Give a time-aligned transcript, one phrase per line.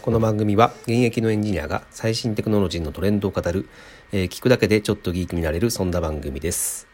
[0.00, 3.68] この番組は現役のエンジニアが最新テクノロジーのトレンドを語る、
[4.12, 6.86] えー聞くだけでちょっとギークになれるそんな番組です。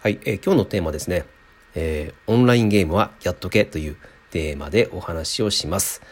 [0.00, 1.24] はい、えー今日のテーマですね、
[1.76, 3.96] えーオンラインゲームはやっとけという
[4.30, 6.02] テーマでお話をします。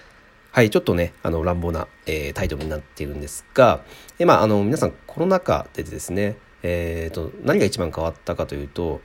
[0.52, 3.82] はい、ちょっとね、あの乱暴な、えータイトルになっているんですが、
[4.20, 9.00] えーまあ、あの皆さんコロナ禍でですね、えーと何が一番変わったかというと、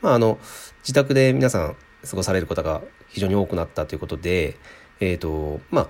[0.00, 0.38] まあ、あの
[0.82, 1.76] 自宅で皆さん
[2.08, 4.56] 過ごされる方が非常に多くなったということで、
[5.00, 5.88] えーとまあ、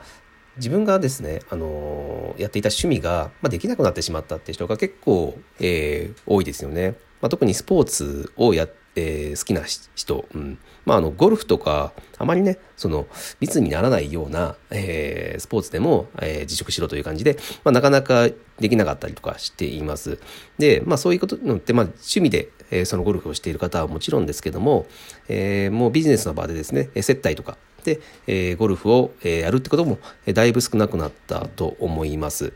[0.57, 6.97] 自分がですね、あのやっていた趣味が、まあ、できなくなってしまったっていう人が結構、えー多いですよね。
[7.21, 9.63] まあ、特にスポーツをや、えー好きな
[9.95, 13.07] 人、うんまあ、あのゴルフとかあまりねその
[13.39, 18.29] 密にならないような、えースポーツでも、えー自粛しろという感じで、まあ、なかなか
[18.59, 20.19] できなかったりとかしています。
[20.59, 24.87] で、まあ、そういうことのって、まあ、趣味で、えーそのゴルフをしている方はもちろんですけども、
[25.29, 32.53] えーもうビジネスの場でですね接待とかで、えーゴルフを、えやるってことも、えだいぶ少なくなったと思います。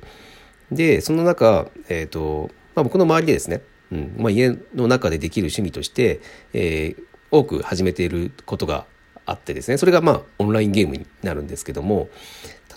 [0.70, 6.20] で、その中、えっ、と、まあ、僕の周りでですね、うんまあ、家の中でできる趣味として、
[6.52, 7.02] えー
[7.34, 8.86] 多く始めていることが
[9.26, 12.08] あってですね、それがまあオンラインゲームになるんですけども、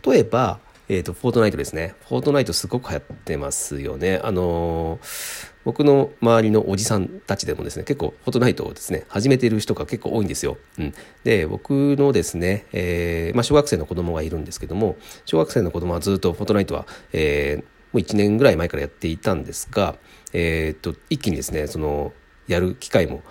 [0.03, 0.59] 例えば、
[0.89, 1.95] えっ、と、フォートナイトですね。
[2.07, 4.19] フォートナイトすごく流行ってますよね。
[4.23, 10.57] あのー僕の周りのおじさんたちでもですね、結構フォートナイトをですね、始めてる人が結構多いんですよ。
[10.79, 10.93] うん。
[11.25, 19.95] で、僕のですね、えーまあ、小学生の子供がいるんですけども、小学生の子供はずっとフォートナイトは、えーもう1年ぐらい前からやっていたんですが、
[20.33, 22.13] えっ、と、一気にですね、その、
[22.47, 23.23] やる機会も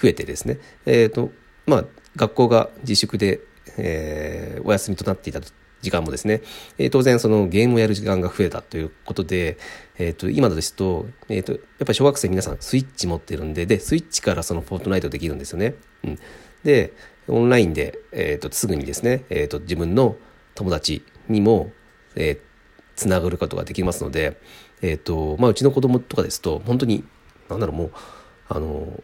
[0.00, 1.30] 増えてですね、えっ、と、
[1.66, 1.84] まあ、
[2.16, 3.40] 学校が自粛で、
[3.76, 5.40] えーお休みとなっていた
[5.82, 6.42] 時間もですね、
[6.78, 9.58] えー当然そのゲームをやる時間が増えたということで、
[9.98, 15.74] えっ、と、今のですと、えっ、と、やっぱり小学生皆さんスイッチ持ってるんで、で、スイッチからそのフォートナイトできるんですよね。
[16.04, 16.18] うん。
[16.64, 16.94] で、
[17.28, 20.16] オンラインで、えっ、と、すぐにですね、えっ、と、自分の
[20.54, 21.72] 友達にも、
[22.16, 22.52] えー
[22.94, 24.38] つながることができますので、
[24.82, 27.04] えっ、と、まあ、うちの子供とかですと、本当に、
[27.48, 27.92] なんだろう、もう、
[28.48, 29.02] あの、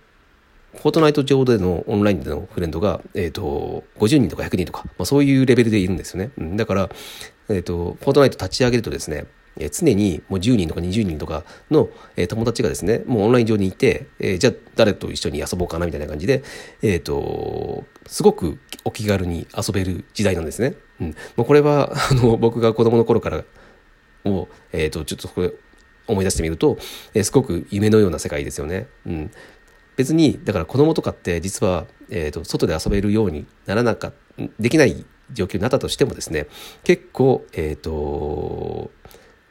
[0.74, 6.30] フォートナイト上でのオンラインでのフレンドが、えっ、と、50人とか100人とか、まあ、そういうレベルでいるんですよね。
[6.36, 6.90] うんだから、
[7.48, 9.26] えっ、と、フォートナイト立ち上げるとですね、
[9.58, 16.42] えー常にもう10人とか20人とかの、えー友達がですね、もうオンライン上にいて、えーじゃあ誰と一緒に遊ぼうかなみたいな感じで、
[16.82, 20.74] えっ、と、すごくお気軽に遊べる時代なんですね。
[21.00, 21.08] うん。
[21.36, 23.44] もうこれは、 あの、僕が子供の頃から
[24.24, 25.52] を、えー、とちょっとこれ
[26.06, 26.78] 思い出してみると、
[27.14, 28.86] えーすごく夢のような世界ですよね。
[29.06, 29.30] うん、
[29.98, 34.12] 別にだから子供とかって実は、えー、と外で遊べるようにならなか
[34.58, 36.46] できない状況になったとしてもですね
[36.84, 38.90] 結構、えー、と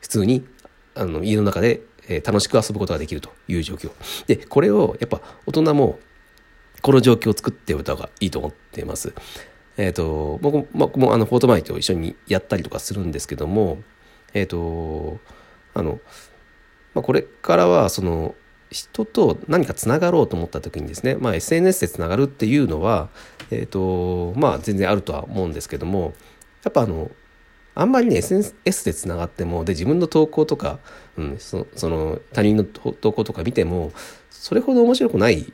[0.02, 0.48] 普通に
[0.96, 1.82] あの家の中で、
[2.26, 3.92] 楽しく遊ぶことができるという状況
[4.26, 6.00] でこれをやっぱ大人も
[6.82, 9.14] この状況を作っておいた方がいいと思っています。
[9.78, 13.78] えっ、と、僕も、僕もあの、フォートナイトを一緒にやったりとかするんですけども、
[14.34, 15.20] えっ、と、
[15.76, 16.00] あの、
[16.96, 18.34] まあ、これからは、その、
[18.70, 23.10] 人と何かつながろうと思った時にですね、まあ、SNS でつながるっていうのは、
[23.52, 26.14] えっ、と、まあ、全然あるとは思うんですけども、
[26.64, 27.12] やっぱあの、
[27.76, 30.80] あんまりね SNS でつながってもで自分の投稿とか、
[31.16, 33.92] うん、そその他人の投稿とか見ても
[34.32, 35.46] それほど面白くない、っ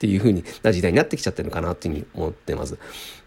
[0.00, 2.78] ていう風にな時代になってきちゃってるのかなっていうふうに思ってます。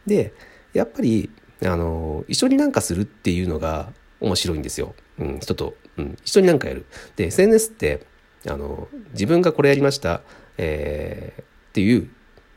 [0.07, 0.33] で
[0.73, 1.29] やっぱり
[1.63, 4.95] あの一緒になんかするっていうのが面白いんですよ。
[5.19, 6.87] うん、人と、うん、一緒になんかやる。
[7.15, 8.07] で SNS って
[8.47, 10.21] あの自分がこれやりました、
[10.57, 12.07] えーっていう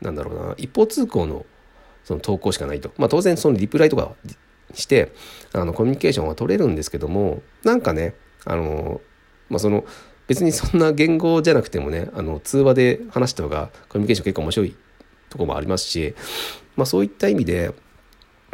[0.03, 1.47] なんだろうな一方通行の
[2.05, 2.93] その投稿しかないと。
[2.99, 4.13] まあ当然そのリプライとか
[4.75, 5.13] して
[5.55, 8.15] あのコミュニケーションは取れるんですけどもなんかね
[8.45, 9.01] あの、
[9.49, 9.85] まあ、その
[10.27, 14.77] 別にそんな言語じゃなくてもねあの通話で話した方がコミュニケーション結構面白い
[15.31, 16.15] とこもありますし、
[16.77, 17.73] まあ、そういった意味で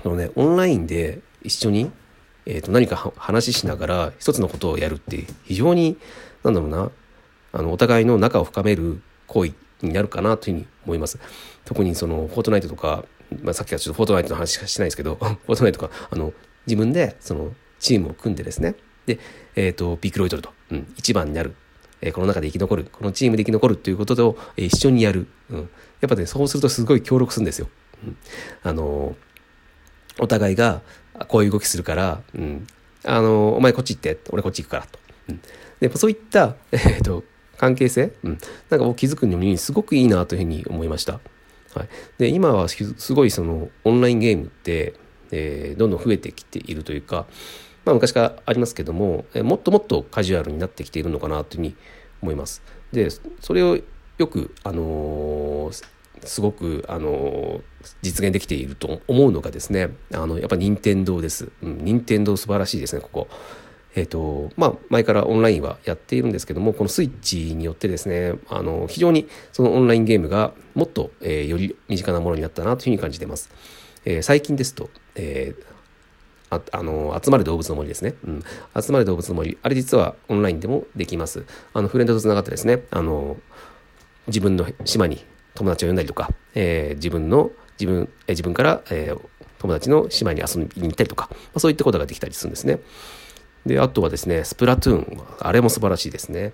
[0.02, 1.90] その、ね、オンラインで一緒に、
[2.46, 5.98] えー、と何か話ししながら一つのことをやるって非常に
[6.44, 6.90] なんだろうな
[7.52, 9.52] あのお互いの仲を深める行為
[9.82, 11.18] になるかなというふうに思います。
[11.64, 13.04] 特にそのフォートナイトとか、
[13.42, 16.32] まあ、さっきからちょっとフォートナイトの話しかしてないですけどフォートナイトとかあの
[16.66, 18.74] 自分でそのチームを組んでですね。
[19.06, 19.18] で、
[19.56, 21.54] えー、とビッグロイトルと、うん、一番になる、
[22.00, 22.86] えーこの中で生き残る。
[22.90, 25.58] このチームで生き残るということを、えー一緒にやる、うん、
[26.00, 27.68] やっぱねそうするとすごい協力するんですよ。
[28.04, 28.16] うん、
[28.62, 29.16] あの
[30.18, 30.82] お互いが
[31.28, 32.66] こういう動きするから、うん、
[33.04, 34.98] あのお前こっち行って俺こっち行くからと。
[35.28, 35.40] うん、
[35.80, 37.24] でそういった、えー、と
[37.62, 38.38] 関係性、うん、
[38.70, 41.20] なんかを築くのにすごくいいなというふうに思いました。
[41.74, 41.88] はい、
[42.18, 44.94] で今はすすごいそのオンラインゲームって、
[45.30, 47.26] えーどんどん増えてきているというか、
[47.84, 51.76] まあ、昔からありますけども、えーもっともっとカジュアルになってきているのかなというふうに
[52.20, 52.64] 思います。
[52.90, 53.78] でそれを
[54.18, 55.84] よく、あのー
[56.24, 57.62] すごくあの
[58.02, 63.28] 実現できていると思うのがですねあのやっぱ任天堂です、うん、任天堂素晴らしいですねここ。
[63.94, 73.50] えーとまあ、前からオンラインはやっているんですけどもこのスイッチによってですねあの非常にそのオンラインゲームがもっと、えー、より身近なものになったなというふうに感じています。
[74.04, 75.72] えー、最近ですと、えー
[76.52, 78.44] ああの集まる動物の森ですね、うん、
[78.78, 81.46] 集まる動物の森あれ実はオンラインでもできます。
[81.72, 83.38] あのフレンドとつながってですねあの
[84.26, 85.24] 自分の島に
[85.54, 89.20] 友達を呼んだりとか、えー、自分の自分,、えー、自分から、えー、
[89.58, 92.80] 友達の島に遊びに行ったりとか、まあ、そういったことができたりするんですね。
[93.66, 96.52] であとはですねスプラトゥーンあれも素晴らしいですね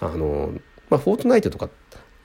[0.00, 0.52] あの
[0.90, 1.68] まあフォートナイトとか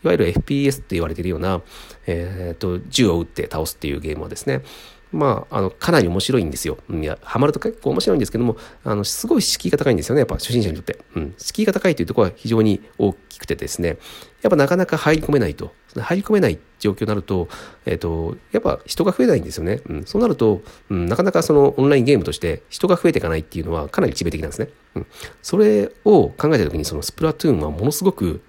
[0.04, 1.62] いわゆる FPS って言われてるような、
[2.08, 4.64] えーと銃を撃って倒すっていうゲームはですね
[5.12, 6.78] まあ、あの、かなり面白いんですよ。
[6.90, 10.20] いや、ハマると結構面白いんですけども、あの、すごい敷居が高いんですよね。
[10.20, 11.00] やっぱ初心者にとって。
[11.16, 11.36] うん。
[11.38, 13.98] 敷居が高いというところは非常に大きくてですね、
[14.42, 15.74] やっぱなかなか入り込めないと。
[15.98, 17.48] 入り込めない状況になると、
[17.86, 19.80] えっ、と、やっぱ人が増えないんですよね。
[19.88, 20.04] うん。
[20.04, 24.70] そうなると、うん、なかなかそのオンラインゲームとして人が増えていかないっていうのはかなり致命的なんですね。
[24.96, 25.08] うん。
[25.42, 28.42] それを考えたときに、そのスプラトゥーンはものすごく、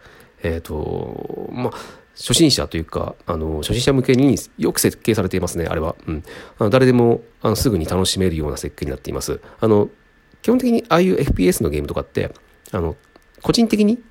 [0.43, 1.73] えっ、と、まあ、
[2.15, 5.97] 初心者というか、あの、初心者向けによく設計されていますね、あれは。
[6.07, 6.23] うん。
[6.59, 9.41] あの誰でもあのすぐに楽しめるような設計になっています。
[9.61, 9.89] あの、
[10.43, 12.33] 基本的にああいう FPS のゲームとかって、
[12.71, 12.97] あの、
[13.43, 14.03] 個人的に、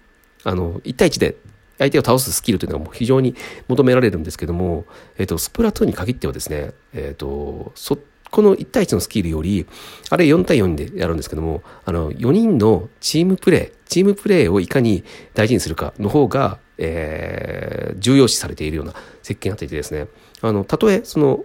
[0.44, 1.36] あの、1対1で
[1.82, 3.36] 相手を倒すスキルというのがもう非常に
[3.68, 4.86] 求められるんですけども、
[5.18, 7.98] えっ、と、スプラトゥーンに限ってはですね、えっ、と、そ、
[8.30, 9.66] この1対1のスキルより、
[10.12, 18.94] あれ4対4でやるんですけども、あの、4人のチームプレイ、チームプレイをいかに大事にするかの方が、えー、重要視されているような
[19.24, 20.08] 設計になっていてですね、
[20.42, 21.44] あの、たとえその、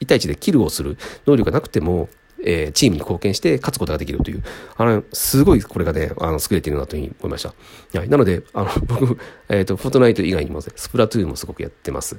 [0.00, 0.96] 1対1でキルをする
[1.26, 2.08] 能力がなくても、
[2.44, 4.42] えー、チームに貢献して勝つことができるという、
[4.76, 7.98] あの、すごいこれがね、あの、優れているなというふうに思いました。
[7.98, 8.08] はい。
[8.08, 9.18] なので、あの、 僕、
[9.48, 12.16] えっ、ー、と、フォートナイト以外にも、ねスプラトゥーンもすごくやってます。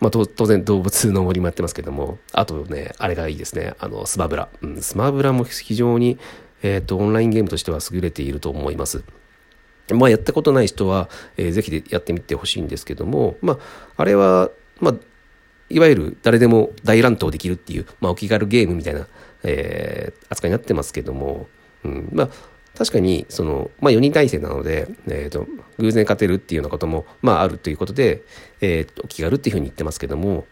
[0.00, 3.74] まあ、当然動物の森もやってますけども、あとね、あれがいいですね。
[3.78, 4.48] あの、スマブラ。
[4.60, 6.18] うん、スマブラも非常に、
[6.62, 9.04] えっ、ー、と、オンラインゲームとしては優れていると思います。
[9.92, 13.58] まあ、やったことない人は、えー、ぜひでやってみてほしいんですけども、まあ、
[13.96, 14.50] あれは、
[14.80, 14.94] まあ、
[15.68, 19.06] いわゆる誰でも大乱闘できるっていう、まあ、お気軽ゲームみたいな、
[19.44, 21.46] えー、扱いになってますけども、
[21.84, 22.28] うん、まあ、
[22.76, 25.46] 確かに、その、まあ、4人体制なので、え、ー、と、
[25.78, 28.22] 偶然勝てるっていうようなことも、まあ、あるということで、
[28.60, 30.46] え、ー、と、お気軽っていうふうに言ってますけども、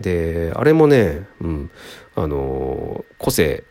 [0.00, 1.70] で、あれもね、うん、
[2.14, 3.64] あの、個性、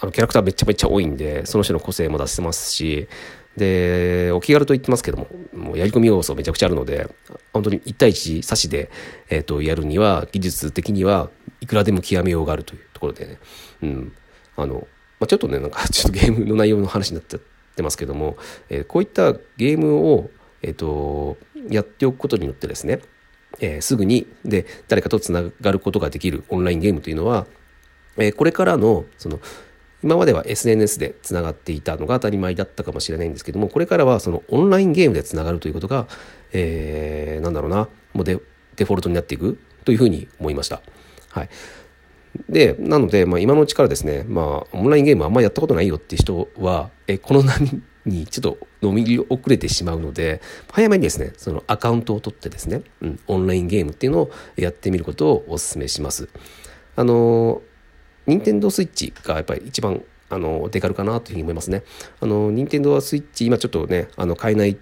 [0.00, 3.08] あの、キャラクターめちゃめちゃ多いんで、その人の個性も出せますし、
[3.56, 7.08] で、お気軽と言ってますけども、もうやり込み要素めちゃくちゃあるので、
[7.52, 8.90] 本当に1対1差しで、
[9.30, 11.30] えっ、ー、と、やるには、技術的には
[11.60, 12.85] いくらでも極めようがあるという。
[12.96, 13.38] ところでね、
[13.82, 14.12] うん、
[14.56, 14.86] あの、
[15.20, 17.40] まあ、ちょっとね、なんか ちょっとゲームの内容の話になっちゃっ
[17.76, 18.36] てますけども、
[18.70, 20.30] えー、こういったゲームを、
[20.62, 21.36] えっ、ー、と、
[21.70, 23.00] やっておくことによってですね、
[23.60, 27.46] えー、すぐに、で、誰かとつながることができるオンラインゲームというのは、
[28.16, 29.40] えー、これからの、その、
[30.02, 36.06] 今までは SNS でつながっていたのが当たり前だったかもしれないんですけどもこれからはそのオンラインゲームでつながるということが、
[36.52, 38.38] えー、なんだろうなもうデ
[38.76, 40.82] デフォルトになっていくというふうに思いました。
[41.30, 41.48] はい、
[42.48, 50.40] でなので、まあ、今のうちからですね、まあ、オンラインゲームあんまりやったことないよって人はえこの波にちょっと飲み遅れてしまうので
[50.70, 56.28] 早めにですねそのアカウントを取ってですね、うん、オンラインゲームっていうのをやってみることをお勧めします。
[56.94, 57.62] あの
[58.26, 61.84] 任天堂スイッチがやっぱり一番あのデカルかなというふうに思いますね。
[62.20, 64.78] あの任天堂はスイッチ今ちょっとねあの買えない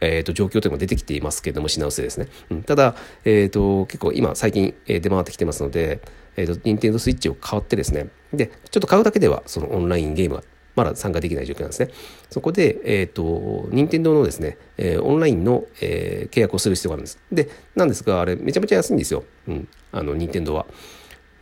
[0.00, 6.00] えーと、状況というのも出てきていますけれども品薄ですね、うん、ただ、えーと、結構今最近、え出回ってきてますので、
[6.36, 10.42] えーと、任天堂スイッチを買ってですねでちょっと買うだけではそのオンラインゲームは
[10.76, 11.90] まだ参加できない状況なんですね。
[12.30, 17.18] そこで、えー、と任天堂のですね、えー、オンラインの、えー、契約をする必要があるんです。
[17.30, 20.66] でなんですがあれめちゃめちゃ安いんですよ、うん、あの任天堂は。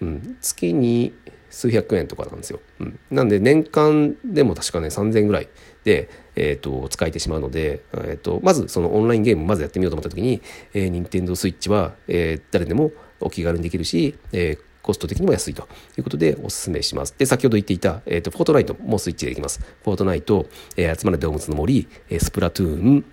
[0.02, 1.14] うん、月に
[1.49, 2.61] 数百円とかなんですよ。
[2.80, 5.49] うん、なんで年間でも確かね3000円ぐらい
[5.84, 10.42] で、えーと、使えてしまうので、えーと、まずそのオンラインゲームまずやってみようと思った時に、
[10.75, 17.14] えー、任天堂スイッチは、えー、誰でもお気軽にできるし、えー、コスト的にも安いということでお勧めします。
[17.16, 19.60] で、先ほど言っていた、えっ、ー、と、フォートナイトもスイッチでできます。
[19.82, 20.46] フォートナイト、
[20.76, 23.04] えー、集まる動物の森、えー、スプラトゥーン、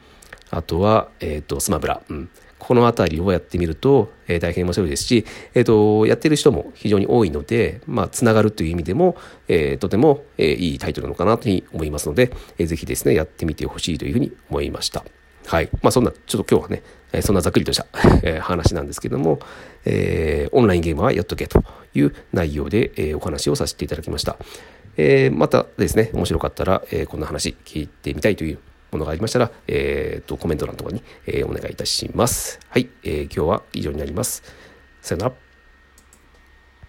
[0.52, 9.16] あとは、えっ、ー、と、スマブラ、うん、この辺りをやってみると、えー、大変面白いですし、えっ、ー、と、やってる人も非常に多いので、まあ、つながるという意味でも、
[9.48, 15.06] えー、とても、えー、いいタイトルなのかなというふうに思いますので、えー、ぜひですね、やってみてほしいというふうに思いました。
[15.46, 15.70] はい。
[15.82, 17.88] まあ、そんな、ちょっと今日はね、えそんなざっくりとした
[18.24, 19.40] え話なんですけども、
[19.86, 24.38] えー、オンラインゲームはやっとけという内容で、えー、お話をさせていただきました。
[24.98, 28.60] えー、またですね、面白かったら、え、こんな話聞いてみたいという
[28.92, 32.60] ものがありましたら、えー、とコメント欄とかに、え、お願いいたします。
[32.70, 34.44] はい、え、今日は以上になります。
[35.02, 35.49] さよなら。